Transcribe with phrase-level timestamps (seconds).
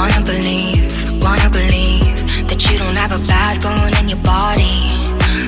[0.00, 0.92] Wanna believe,
[1.22, 2.16] wanna believe
[2.48, 4.92] that you don't have a bad bone in your body.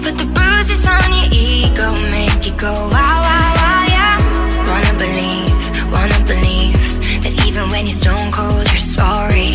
[0.03, 4.17] But the bruises on your ego make you go wow, wow, wow, yeah.
[4.71, 5.53] Wanna believe,
[5.93, 6.77] wanna believe
[7.23, 9.53] that even when you're stone cold, you're sorry.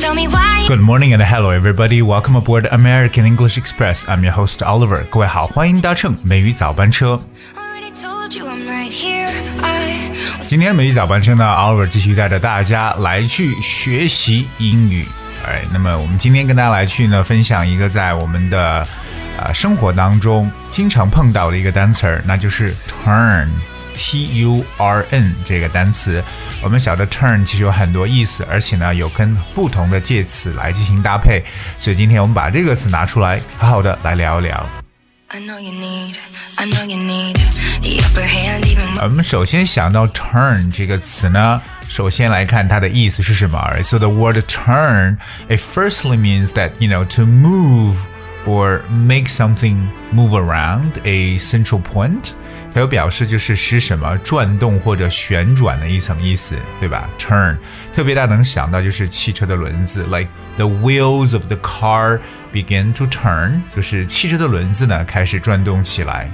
[0.00, 0.64] Tell me why.
[0.66, 2.00] Good morning and hello everybody.
[2.00, 4.06] Welcome aboard American English Express.
[4.08, 5.04] I'm your host Oliver.
[5.10, 7.20] 各位好，欢迎搭乘美语早班车。
[10.49, 15.05] 今天美语早班车呢，Oliver 继续带着大家来去学习英语。
[15.45, 18.87] 哎，那么我们今天跟大家来去呢分享一个在我们的
[19.37, 22.75] 呃生活当中经常碰到的一个单词儿，那就是
[23.05, 23.47] turn。
[23.93, 26.23] T U R N 这个单词，
[26.63, 31.43] 我们晓得 turn 其实有很多意思，而且呢有跟不同的介词来进行搭配，
[31.77, 34.65] 所以今天我们把这个词拿出来，好好的来聊一聊。
[35.27, 36.15] I know you need,
[36.58, 37.36] I know you need
[37.82, 43.58] the upper hand even 我们首先想到 turn 这个词呢，首先来看它的意思是什么。
[43.58, 47.96] Alright, so the word turn it firstly means that you know to move
[48.46, 52.32] or make something move around a central point。
[52.71, 57.57] 它有表示就是使什么转动或者旋转的一层意思，对吧？Turn
[57.93, 62.19] 特别大家能想到就是汽车的轮子，like the wheels of the car
[62.53, 66.29] begin to turn，就是汽车的轮子呢开始转动起来。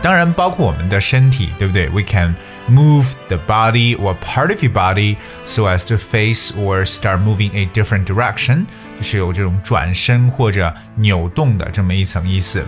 [0.00, 2.36] 当然包括我们的身体，对不对？We can
[2.68, 7.50] move the body or part of your body so as to face or start moving
[7.54, 8.66] a different direction，
[8.98, 12.64] 就是有这种转身或者扭动的这么一层意思。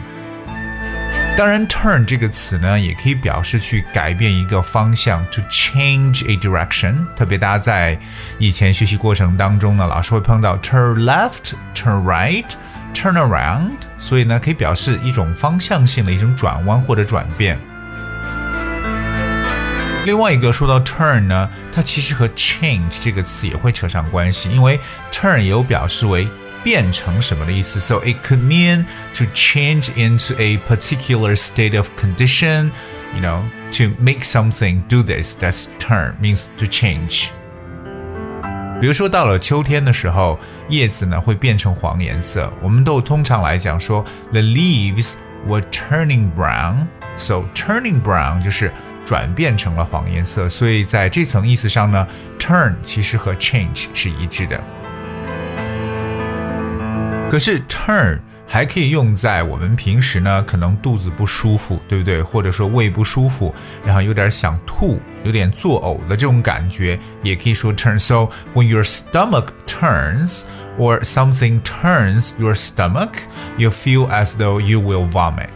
[1.36, 6.94] 当然，turn 这个词呢，也可以表示去改变一个方向，to change a direction。
[7.14, 7.98] 特别大家在
[8.38, 12.46] 以前学习过程当中呢，老师会碰到 turn left、turn right、
[12.94, 17.58] turn around，所以呢，可以表示一种方向性的一种转弯或者转变。
[20.06, 24.80] 另外一个说到 turn 呢，它其实和 change 这个词也会扯上关系，因为
[25.12, 26.26] turn 有表示为
[26.65, 32.69] 变成什么的意思，so it could mean to change into a particular state of condition,
[33.15, 35.35] you know, to make something do this.
[35.35, 37.29] That's turn means to change.
[38.79, 45.13] 比如说到了秋天的时候，叶子呢会变成黄颜色，我们都通常来讲说 the leaves
[45.47, 46.87] were turning brown.
[47.17, 48.71] So turning brown 就是
[49.05, 52.07] 转变成了黄颜色，所以在这层意思上呢，
[52.39, 54.59] turn 其实和 change 是一致的。
[57.28, 62.22] 可是 turn 还可以用在我们平时呢，可能肚子不舒服，对不对？
[62.22, 63.52] 或者说胃不舒服，
[63.84, 67.98] 然后有点想吐，有点作呕的这种感觉，也可以说 turn.
[67.98, 70.42] So when your stomach turns
[70.78, 73.10] or something turns your stomach,
[73.58, 75.48] you feel as though you will vomit.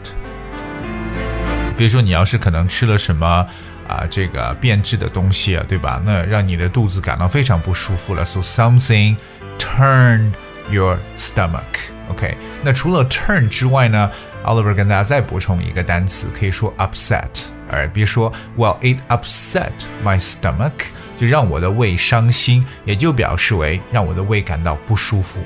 [1.77, 3.47] 比如说你要是可能吃了什么
[3.87, 6.03] 啊，这个变质的东西啊，对吧？
[6.05, 8.25] 那让你的肚子感到非常不舒服了。
[8.25, 9.17] So something
[9.59, 10.33] turned
[10.71, 11.91] your stomach.
[12.11, 14.11] OK，那除了 turn 之外呢
[14.45, 17.29] ，Oliver 跟大家再补充一个单词，可以说 upset。
[17.71, 19.71] 哎比如说，Well, it upset
[20.05, 20.73] my stomach，
[21.17, 25.41] 就让我的胃伤心，也就表示为让我的胃感到不舒服。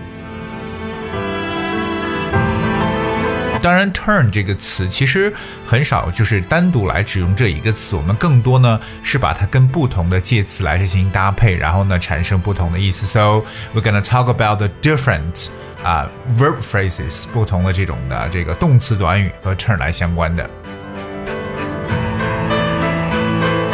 [3.64, 5.32] 当然，turn 这个词其实
[5.66, 13.06] 很少就是单独来只用这一个词，我们更多呢是把它跟不同的介词来进行搭配，然后呢产生不同的意思。
[13.06, 13.42] So
[13.74, 15.46] we're gonna talk about the different
[15.82, 16.06] 啊、
[16.38, 20.50] verb phrases，不同的这种的这个动词短语和 turn 来相关的。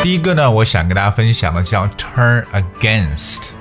[0.04, 3.54] 第一个呢，我想跟大家分享的叫 turn against。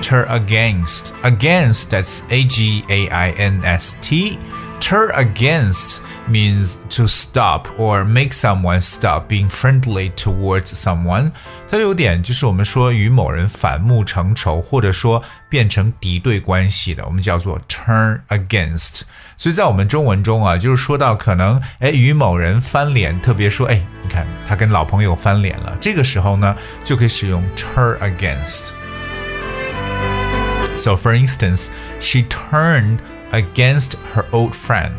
[0.00, 4.36] turn against against that's a g a i n s t
[4.81, 11.31] turn against means to stop or make someone stop being friendly towards someone
[11.69, 19.01] 它有点就是我们说与某人反目成仇或者说变成敌对关系的我们叫做 turn against
[19.37, 28.71] 所以在我们中文中啊就是说到可能哎与某人翻脸特别说哎你看他跟老朋友翻脸了这个时候呢就可以使用 turn against
[30.77, 33.01] So, for instance, she turned
[33.31, 34.91] against her old friend，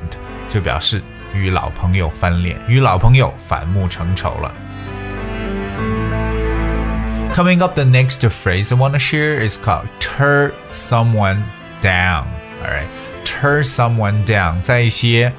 [0.49, 1.03] 就表示
[1.35, 4.53] 与老朋友翻脸，与老朋友反目成仇了。
[7.35, 11.43] Coming up, the next phrase I want to share is called "turn someone
[11.81, 12.25] down."
[12.61, 12.89] All right,
[13.25, 15.33] turn someone down，在一些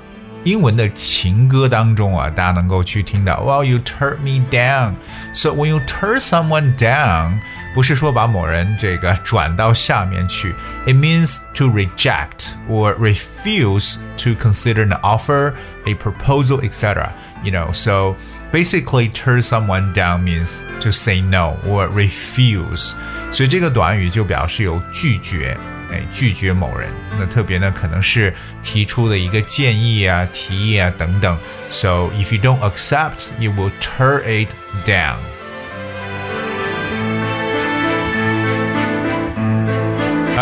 [0.45, 4.93] 英文的情歌当中啊，大家能够去听到，Well, you turn me down.
[5.33, 7.41] So when you turn someone down,
[7.73, 10.55] 不是说把某人这个转到下面去。
[10.85, 15.53] It means to reject or refuse to consider an offer,
[15.85, 17.11] a proposal, etc.
[17.43, 18.15] You know, so
[18.51, 22.93] basically turn someone down means to say no or refuse.
[23.31, 25.57] 所以这个短语就表示有拒绝。
[25.91, 31.35] 哎，拒绝某人，那特别呢，可能是提出的一个建议啊、提议啊等等。
[31.71, 34.49] So if you don't accept, you will turn it
[34.85, 35.17] down.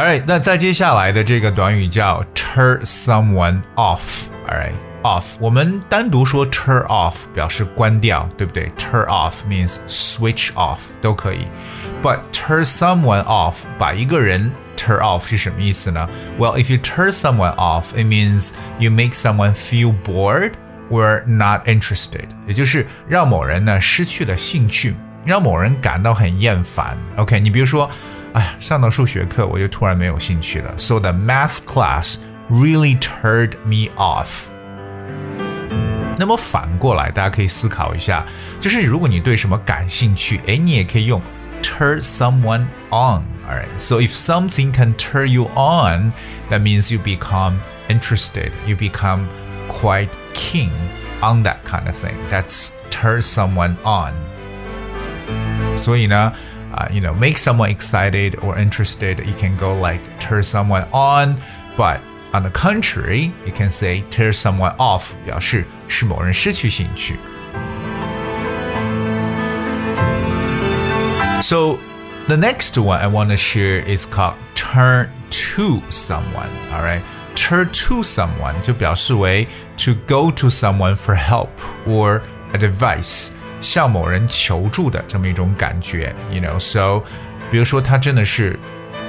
[0.01, 8.69] Alright，那再接下来的这个短语叫 turn someone off。Alright。off，我们单独说 turn off 表示关掉，对不对？
[8.77, 11.47] turn off means switch off 都可以，
[12.03, 16.09] but turn someone off 把一个人 turn off 是什么意思呢？
[16.37, 18.49] Well, if you turn someone off, it means
[18.79, 20.53] you make someone feel bored
[20.89, 26.97] or not interested，也就是让某人呢失去了兴趣，让某人感到很厌烦。
[27.15, 27.89] OK，你比如说。
[28.33, 30.73] 哎呀，上到数学课我就突然没有兴趣了。
[30.77, 32.17] So the math class
[32.49, 34.45] really turned me off.
[36.17, 38.25] 那么反过来，大家可以思考一下，
[38.59, 41.21] 就是如果你对什么感兴趣，哎，你也可以用
[41.63, 43.23] turn someone on.
[43.47, 46.11] Alright, so if something can turn you on,
[46.49, 48.51] that means you become interested.
[48.65, 49.27] You become
[49.69, 50.71] quite keen
[51.21, 52.15] on that kind of thing.
[52.29, 54.13] That's turn someone on.
[55.77, 56.33] 所以呢。
[56.73, 59.19] uh, you know, make someone excited or interested.
[59.25, 61.39] You can go like turn someone on,
[61.75, 61.99] but
[62.33, 67.17] on the contrary, you can say turn someone off，表示使某人失去兴趣。
[71.41, 71.77] So
[72.27, 75.09] the next one I want to share is called turn
[75.53, 76.49] to someone.
[76.73, 77.01] All right,
[77.35, 79.47] turn to someone 就表示为
[79.77, 81.49] to go to someone for help
[81.87, 82.21] or
[82.53, 83.29] advice。
[83.61, 87.01] 向某人求助的这么一种感觉，you know，so，
[87.51, 88.57] 比如说他真的是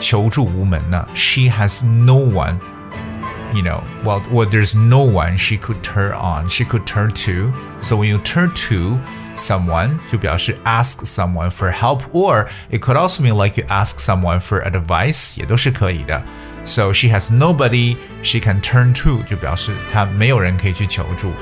[0.00, 6.64] 求助无门呢，she has no one。you know, well, well, there's no one she could turn on, she
[6.64, 7.52] could turn to.
[7.80, 8.98] So when you turn to
[9.36, 14.40] someone, 就表示 ask someone for help, or it could also mean like you ask someone
[14.40, 16.22] for advice, 也都是可以的。
[16.64, 21.32] So she has nobody she can turn to，就表示她没有人可以去求助。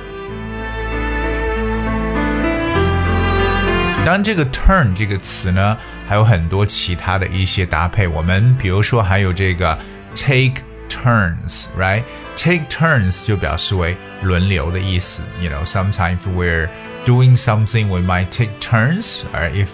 [4.05, 5.77] 当然，这个 turn 这个词呢，
[6.07, 8.07] 还有很多其他的一些搭配。
[8.07, 9.77] 我们比如说还有这个
[10.15, 15.25] take turns，right？take turns 就表示为轮流的意思。
[15.41, 16.69] You know, sometimes we're
[17.05, 19.23] doing something, we might take turns.
[19.35, 19.71] Or if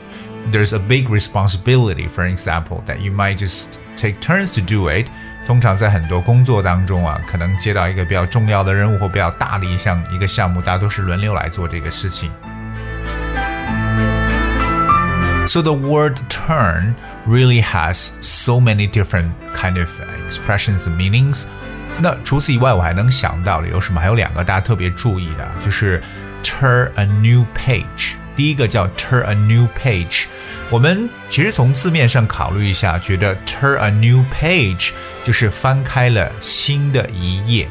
[0.51, 5.09] there's a big responsibility, for example, that you might just take turns to do it.
[5.47, 12.31] 通常在很多工作当中啊，可能接到一个比较重要的任务或比较大的一项一个项目，大家都是轮流来做这个事情。
[15.47, 16.95] So the word turn
[17.27, 19.91] really has so many different kind of
[20.27, 21.45] expressions and meanings.
[22.01, 24.01] 那除此以外，我还能想到的有什么？
[24.01, 26.03] 还有两个大家特别注意的，就是
[26.43, 28.15] turn a new page。
[28.35, 30.25] 第一个叫 turn a new page。
[30.71, 34.93] 我们其实从字面上考虑一下，觉得 turn a new page
[35.23, 37.69] 就是翻开了新的一页，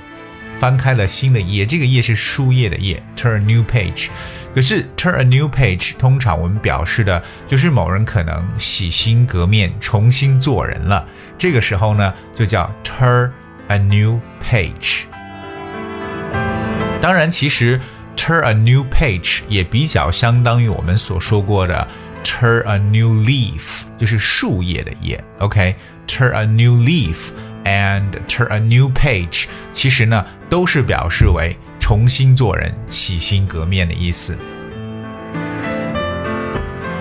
[0.60, 1.66] 翻开了新的一页。
[1.66, 4.10] 这个页是书页的页，turn a new page。
[4.56, 11.06] 可是 turn a new page 通常我们表示的就是某人可能洗心革面，重新做人了。
[11.38, 13.32] 这个时候呢，就叫 turn
[13.68, 15.04] a new page。
[17.02, 17.80] 当然，其实
[18.16, 21.88] turn a new page 也比较相当于我们所说过的
[22.24, 25.24] turn a new leaf，就是树叶的叶。
[25.40, 27.30] OK，turn a new leaf
[27.64, 31.58] and turn a new page，其实呢都是表示为。
[31.86, 34.38] 重新做人、洗心革面的意思。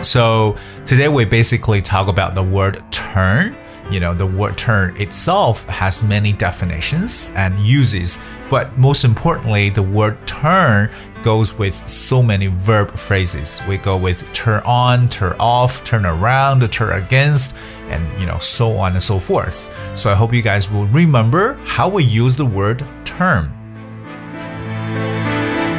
[0.03, 3.55] So today we basically talk about the word turn.
[3.91, 9.83] You know, the word turn itself has many definitions and uses, but most importantly, the
[9.83, 10.91] word turn
[11.23, 13.61] goes with so many verb phrases.
[13.69, 17.57] We go with turn on, turn off, turn around, turn against,
[17.89, 19.69] and you know, so on and so forth.
[19.97, 23.53] So I hope you guys will remember how we use the word turn.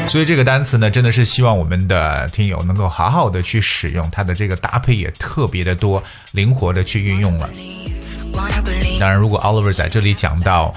[0.08, 7.50] 所以这个单词呢，真的是希望我们的听友能够好好的去使用，它的这个搭配也特别的多，灵活的去运用了。
[8.98, 10.74] 当然，如果 Oliver 在这里讲到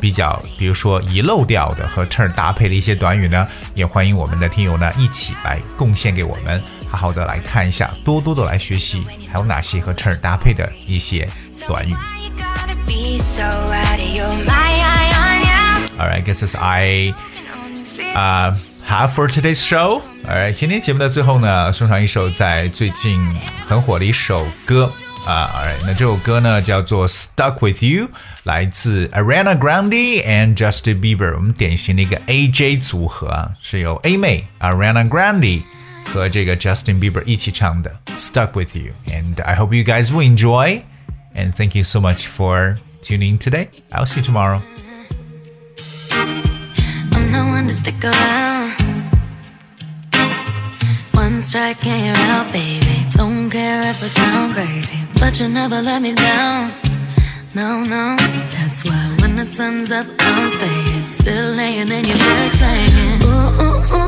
[0.00, 11.28] 比较，比如说遗漏掉的和 turn 搭配的一些短语呢，也欢迎我们的听友呢一起来贡献给我们，好好的来看一下，多多的来学习，还有哪些和 turn 搭配的一些
[11.66, 11.94] 短语。
[15.98, 17.12] Alright, guess as I,
[18.14, 18.69] uh.
[18.89, 20.01] have for today's show.
[20.25, 23.19] Alright，今天节目的最后呢，送上一首在最近
[23.67, 24.91] 很火的一首歌
[25.25, 28.09] 啊，Alright，那这首歌呢叫做《Stuck with You》，
[28.43, 35.63] 来自 Ariana Grande and Justin Bieber，我们典型的一个 AJ 组合啊，是由 A 妹 Ariana Grande
[36.13, 41.99] 和这个 Justin Bieber 一起唱的《Stuck with You》，and I hope you guys will enjoy。And thank you so
[41.99, 43.67] much for tuning in today.
[43.91, 44.61] I'll see you tomorrow.
[47.11, 48.78] I'm no one to stick around.
[51.40, 53.06] One strike out, baby.
[53.16, 56.70] Don't care if I sound crazy, but you never let me down.
[57.54, 58.14] No, no,
[58.52, 61.10] that's why when the sun's up, I'm staying.
[61.12, 63.99] Still laying in your bed saying, ooh, ooh, ooh.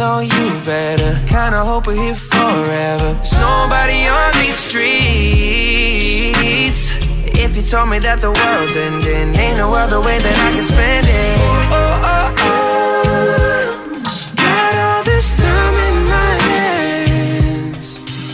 [0.00, 1.12] Know you better.
[1.26, 3.12] Kinda hope we're here forever.
[3.20, 4.90] There's nobody on these streets.
[7.44, 10.64] If you told me that the world's ending, ain't no other way that I can
[10.64, 11.38] spend it.
[11.38, 12.48] Oh, oh, oh.
[12.48, 13.68] oh.
[14.40, 17.86] Got all this time in my hands.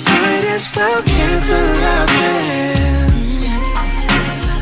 [0.07, 3.35] Might as well cancel our plans.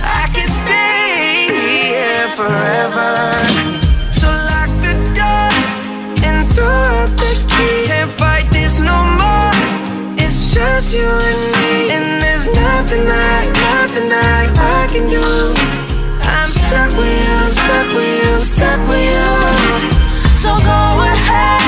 [0.01, 3.54] I could stay here forever.
[12.95, 15.55] Nothing I, nothing I, I can do.
[16.23, 19.27] I'm stuck with you, stuck with you, stuck with you.
[20.39, 21.61] So go ahead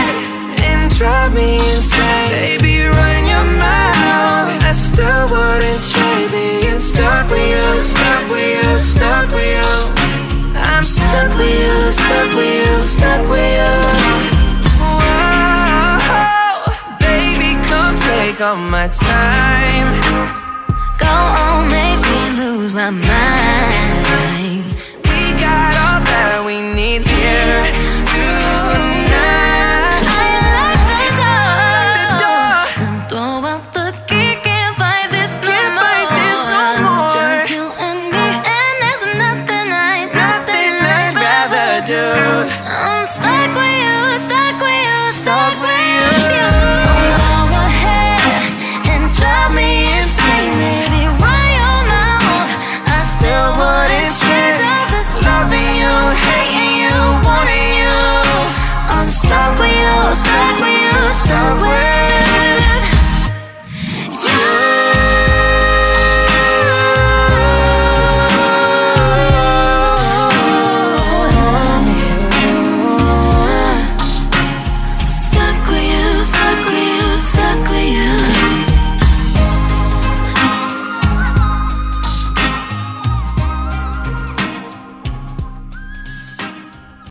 [0.71, 2.31] and drive me insane.
[2.31, 4.63] Baby, run your mouth.
[4.63, 9.67] I still wouldn't trade being stuck with you, stuck with you, stuck with you.
[10.55, 13.75] I'm stuck with you, stuck with you, stuck with you.
[14.79, 15.99] Whoa,
[17.01, 20.46] baby, come take all my time.
[20.99, 24.77] Go on, make me lose my mind.
[25.05, 27.73] We got all that we need here
[28.11, 28.96] tonight.